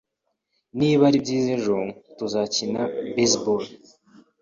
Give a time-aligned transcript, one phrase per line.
[0.77, 1.77] Niba ari byiza ejo,
[2.17, 2.81] tuzakina
[3.15, 3.63] baseball